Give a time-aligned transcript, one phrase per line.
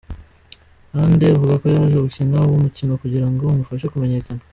[0.93, 4.41] Hadi avuga ko yaje gukina uwo mukino kugira ngo umufashe kumenyekana.